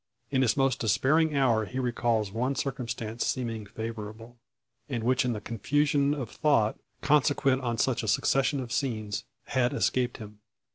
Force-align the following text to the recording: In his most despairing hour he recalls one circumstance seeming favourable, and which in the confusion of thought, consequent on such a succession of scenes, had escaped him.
In 0.31 0.41
his 0.41 0.57
most 0.57 0.79
despairing 0.79 1.35
hour 1.37 1.65
he 1.65 1.77
recalls 1.77 2.31
one 2.31 2.55
circumstance 2.55 3.23
seeming 3.23 3.67
favourable, 3.67 4.35
and 4.89 5.03
which 5.03 5.23
in 5.25 5.33
the 5.33 5.39
confusion 5.41 6.15
of 6.15 6.31
thought, 6.31 6.79
consequent 7.03 7.61
on 7.61 7.77
such 7.77 8.01
a 8.01 8.07
succession 8.07 8.59
of 8.59 8.71
scenes, 8.73 9.25
had 9.45 9.73
escaped 9.75 10.17
him. 10.17 10.39